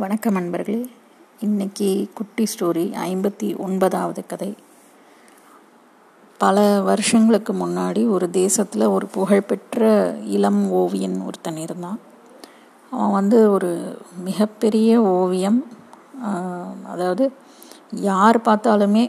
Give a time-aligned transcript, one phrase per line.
[0.00, 0.82] வணக்கம் நண்பர்களே
[1.40, 4.48] இன்னைக்கு குட்டி ஸ்டோரி ஐம்பத்தி ஒன்பதாவது கதை.
[6.38, 9.80] பல வருஷங்களுக்கு முன்னாடி ஒரு தேசத்தில் ஒரு புகழ்பெற்ற
[10.36, 11.98] இளம் ஓவியன் ஒருத்தன் இருந்தான்.
[12.90, 13.72] அவன் வந்து ஒரு
[14.24, 15.60] மிகப்பெரிய ஓவியம்
[16.86, 17.26] அதாவது
[17.90, 19.04] யார் பார்த்தாலுமே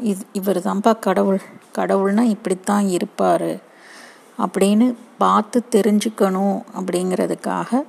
[0.00, 1.42] இது இவர் தான்ப்பா கடவுள்
[1.78, 3.50] கடவுள்னா இப்படித்தான் இருப்பார்
[4.38, 4.88] அப்படின்னு
[5.18, 7.82] பார்த்து தெரிஞ்சுக்கணும் அப்படிங்கிறதுக்காக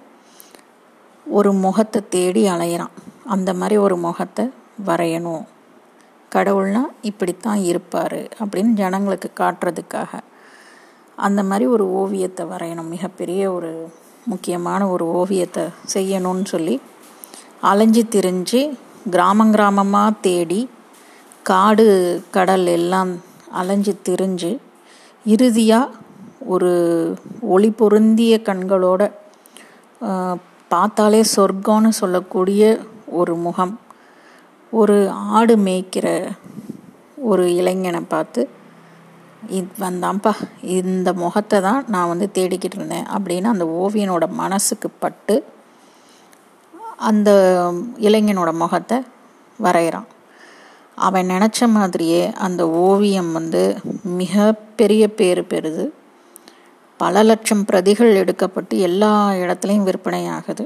[1.29, 2.95] ஒரு முகத்தை தேடி அலையிறான்.
[3.25, 4.45] அந்த மாதிரி ஒரு முகத்தை
[4.85, 5.45] வரையணும்.
[6.31, 10.11] கடவுள்னா இப்படித்தான் இருப்பார் அப்படின்னு ஜனங்களுக்கு காட்டுறதுக்காக.
[11.15, 12.89] அந்த மாதிரி ஒரு ஓவியத்தை வரையணும்.
[12.89, 13.71] மிகப்பெரிய ஒரு
[14.25, 15.63] முக்கியமான ஒரு ஓவியத்தை
[15.93, 16.81] செய்யணும்னு சொல்லி
[17.61, 18.61] அலைஞ்சு திரிஞ்சு
[19.09, 20.69] கிராமம் கிராமமாக தேடி
[21.43, 21.87] காடு
[22.31, 23.11] கடல் எல்லாம்
[23.51, 24.57] அலைஞ்சு திரிஞ்சு
[25.25, 25.95] இறுதியாக
[26.45, 26.71] ஒரு
[27.41, 29.01] ஒளி பொருந்திய கண்களோட
[30.69, 32.61] பார்த்தாலே சொர்க்கம்னு சொல்லக்கூடிய
[33.05, 33.79] ஒரு முகம்
[34.71, 36.07] ஒரு ஆடு மேய்க்கிற
[37.15, 38.49] ஒரு இளைஞனை பார்த்து
[39.49, 43.05] இது வந்தான்ப்பா இந்த முகத்தை தான் நான் வந்து தேடிக்கிட்டு இருந்தேன்.
[43.15, 45.35] அப்படின்னு அந்த ஓவியனோட மனசுக்கு பட்டு
[46.95, 47.29] அந்த
[47.97, 48.97] இளைஞனோட முகத்தை
[49.59, 50.07] வரைகிறான்.
[50.95, 55.85] அவன் நினச்ச மாதிரியே அந்த ஓவியம் வந்து மிகப்பெரிய பேர் பெறுது.
[56.97, 60.65] பல லட்சம் பிரதிகள் எடுக்கப்பட்டு எல்லா இடத்துலையும் விற்பனை ஆகுது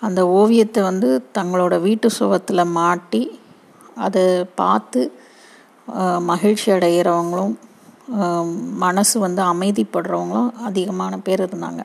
[0.00, 3.22] அந்த ஓவியத்தை வந்து தங்களோட வீட்டு சுவத்தில் மாட்டி
[3.96, 4.24] அதை
[4.60, 5.00] பார்த்து
[6.20, 7.54] மகிழ்ச்சி அடைகிறவங்களும்
[8.84, 11.82] மனசு வந்து அமைதிப்படுறவங்களும் அதிகமான பேர் இருந்தாங்க.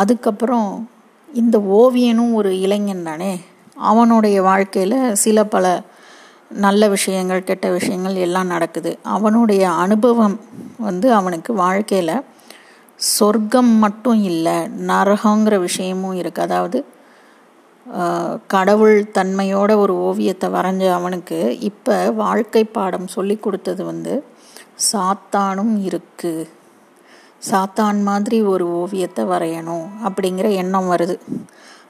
[0.00, 0.68] அதுக்கப்புறம்
[1.28, 3.32] இந்த ஓவியனும் ஒரு இளைஞன் தானே?
[3.90, 5.66] அவனுடைய வாழ்க்கையில் சில பல
[6.64, 8.90] நல்ல விஷயங்கள் கெட்ட விஷயங்கள் எல்லாம் நடக்குது.
[9.02, 10.40] அவனுடைய அனுபவம்
[10.78, 12.24] வந்து அவனுக்கு வாழ்க்கையில்
[12.96, 16.78] சொர்க்கம் மட்டும் இல்லை நரகங்கிற விஷயமும் இருக்குது அதாவது
[18.46, 24.24] கடவுள் தன்மையோட ஒரு ஓவியத்தை வரைஞ்ச அவனுக்கு இப்போ வாழ்க்கை பாடம் சொல்லி கொடுத்தது வந்து
[24.92, 26.48] சாத்தானும் இருக்குது
[27.50, 31.16] சாத்தான் மாதிரி ஒரு ஓவியத்தை வரையணும் அப்படிங்கிற எண்ணம் வருது.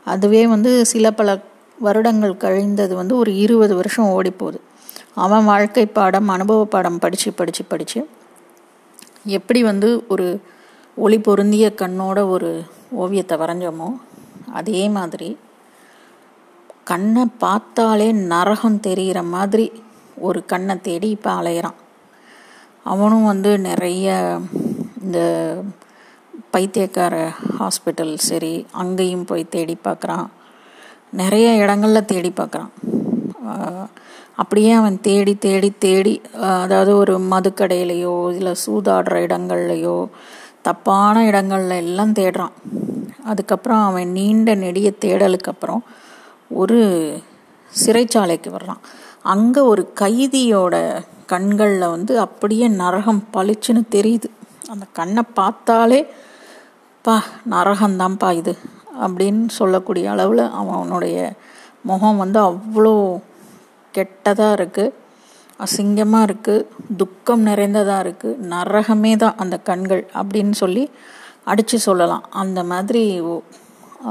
[0.04, 1.38] அதுவே வந்து சில பல
[1.78, 4.58] வருடங்கள் கழிந்தது வந்து ஒரு இருபது வருஷம் ஓடிப்போகுது.
[5.14, 8.00] அவன் வாழ்க்கை பாடம் அனுபவ பாடம் படித்து படித்து படித்து
[9.24, 10.40] எப்படி வந்து ஒரு
[10.96, 12.50] ஒளி பொருந்திய கண்ணோட ஒரு
[12.90, 13.88] ஓவியத்தை வரைஞ்சோமோ
[14.52, 15.38] அதே மாதிரி
[16.84, 19.66] கண்ணை பார்த்தாலே நரகம் தெரிகிற மாதிரி
[20.16, 21.78] ஒரு கண்ணை தேடி இப்போ அலையிறான்.
[22.84, 24.38] அவனும் வந்து நிறைய
[25.02, 25.18] இந்த
[26.50, 30.26] பைத்தியக்கார ஹாஸ்பிட்டல் சரி அங்கேயும் போய் தேடி பார்க்குறான்.
[31.20, 32.72] நிறைய இடங்களில் தேடி பார்க்குறான்.
[34.40, 36.14] அப்படியே அவன் தேடி தேடி தேடி
[36.62, 39.96] அதாவது ஒரு மதுக்கடையிலையோ இல்லை சூதாடுற இடங்கள்லையோ
[40.66, 42.54] தப்பான இடங்கள்ல எல்லாம் தேடுறான்.
[43.24, 45.82] அதுக்கப்புறம் அவன் நீண்ட நெடிய தேடலுக்கு அப்புறம்
[46.62, 46.78] ஒரு
[47.72, 48.82] சிறைச்சாலைக்கு வர்றான்.
[49.34, 50.76] அங்கே ஒரு கைதியோட
[51.32, 54.28] கண்களில் வந்து அப்படியே நரகம் பளிச்சுன்னு தெரியுது.
[54.72, 56.00] அந்த கண்ணை பார்த்தாலே
[57.04, 57.14] பா
[57.50, 58.54] நரகம்தான்ப்பா இது.
[59.02, 61.32] அப்படின்னு சொல்லக்கூடிய அளவில் அவனுடைய
[61.82, 63.20] முகம் வந்து அவ்வளோ
[63.94, 64.92] கெட்டதாக இருக்குது
[65.60, 70.90] அசிங்கமாக இருக்குது துக்கம் நிறைந்ததாக இருக்குது நரகமே தான் அந்த கண்கள் அப்படின்னு சொல்லி
[71.44, 72.24] அடித்து சொல்லலாம்.
[72.30, 73.02] அந்த மாதிரி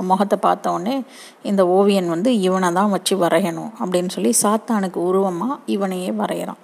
[0.01, 1.03] முகத்தை பார்த்தோடனே
[1.41, 6.61] இந்த ஓவியன் வந்து இவனை தான் வச்சு வரையணும் அப்படின்னு சொல்லி சாத்தானுக்கு உருவமாக இவனையே வரைகிறான்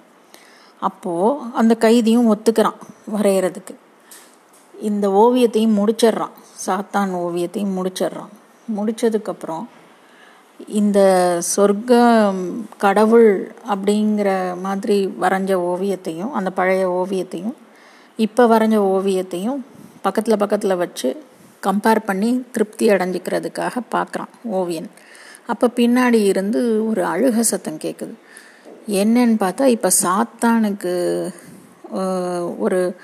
[0.78, 2.78] அப்போது அந்த கைதியும் ஒத்துக்கிறான்
[3.12, 3.74] வரைகிறதுக்கு
[4.80, 6.34] இந்த ஓவியத்தையும் முடிச்சிடுறான்.
[6.66, 8.32] சாத்தான் ஓவியத்தையும் முடிச்சிடுறான்.
[8.76, 9.64] முடித்ததுக்கப்புறம்
[10.66, 11.00] இந்த
[11.56, 11.92] சொர்க்க
[12.78, 17.56] கடவுள் அப்படிங்கிற மாதிரி வரைஞ்ச ஓவியத்தையும் அந்த பழைய ஓவியத்தையும்
[18.16, 19.60] இப்போ வரைஞ்ச ஓவியத்தையும்
[20.02, 21.22] பக்கத்தில் பக்கத்தில் வச்சு
[21.66, 24.90] கம்பேர் பண்ணி திருப்தி அடைஞ்சிக்கிறதுக்காக பார்க்குறான் ஓவியன்.
[25.46, 28.14] அப்போ பின்னாடி இருந்து ஒரு அழுக சத்தம் கேட்குது
[28.88, 30.94] என்னன்னு பார்த்தா இப்போ சாத்தானுக்கு
[32.58, 32.96] ஒரு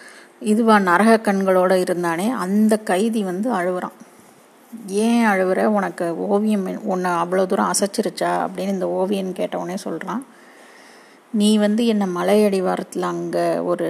[0.45, 3.97] இதுவா நரக கண்களோடு இருந்தானே அந்த கைதி வந்து அழுகுறான்
[5.01, 8.31] ஏன் அழுகுற உனக்கு ஓவியம் உன்னை அவ்வளோ தூரம் அசைச்சிருச்சா?
[8.45, 10.23] அப்படின்னு இந்த ஓவியன் கேட்டவுடனே சொல்கிறான்
[11.33, 13.89] நீ வந்து என்னை மலையடி வாரத்தில் அங்கே ஒரு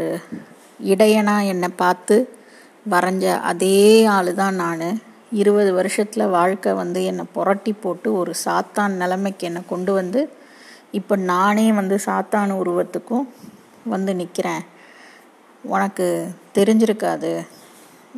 [0.84, 2.16] இடையனா என்னை பார்த்து
[2.90, 3.76] வரைஞ்ச அதே
[4.06, 4.86] ஆள் தான் நான்.
[5.32, 10.20] இருபது வருஷத்தில் வாழ்க்கை வந்து என்னை புரட்டி போட்டு ஒரு சாத்தான் நிலைமைக்கு என்னை கொண்டு வந்து
[10.90, 13.26] இப்போ நானே வந்து சாத்தான் உருவத்துக்கும்
[13.88, 14.64] வந்து நிற்கிறேன்
[15.64, 16.06] உனக்கு
[16.54, 17.32] தெரிஞ்சிருக்காது.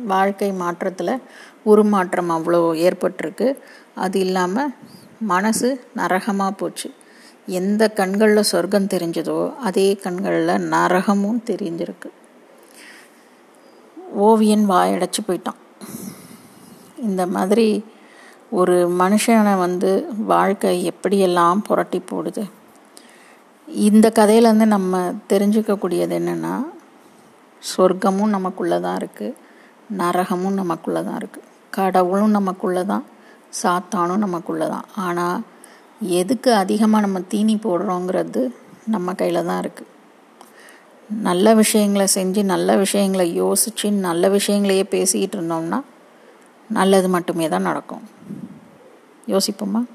[0.05, 1.21] வாழ்க்கை மாற்றத்தில்
[1.63, 3.47] உருமாற்றம் அவ்வளோ ஏற்பட்டிருக்கு.
[3.95, 4.73] அது இல்லாமல்
[5.19, 6.89] மனசு நரகமாக போச்சு.
[7.59, 12.09] எந்த கண்களில் சொர்க்கம் தெரிஞ்சதோ அதே கண்களில் நரகமும் தெரிஞ்சிருக்கு.
[14.27, 15.61] ஓவியன் வாயடைச்சு போயிட்டான்.
[17.07, 17.67] இந்த மாதிரி
[18.49, 19.89] ஒரு மனுஷனை வந்து
[20.25, 22.43] வாழ்க்கை எப்படியெல்லாம் புரட்டி போடுது?
[23.67, 26.55] இந்த கதையிலேருந்து நம்ம தெரிஞ்சுக்கக்கூடியது என்னென்னா
[27.61, 29.35] சொர்க்கமும் நமக்குள்ளே தான் இருக்குது
[29.97, 33.05] நரகமும் நமக்குள்ளே தான் இருக்குது கடவுளும் நமக்குள்ளே தான்
[33.53, 35.43] சாத்தானும் நமக்குள்ளே தான் ஆனால்
[36.01, 38.51] எதுக்கு அதிகமாக நம்ம தீனி போடுறோங்கிறது
[38.85, 39.95] நம்ம கையில் தான் இருக்குது
[41.11, 45.83] நல்ல விஷயங்களை செஞ்சு நல்ல விஷயங்களை யோசித்து நல்ல விஷயங்களையே பேசிக்கிட்டு இருந்தோம்னா
[46.71, 48.07] நல்லது மட்டுமே தான் நடக்கும்.
[49.27, 49.85] யோசிப்போமா?